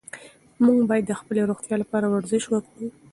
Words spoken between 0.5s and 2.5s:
موږ باید د خپلې روغتیا لپاره ورزش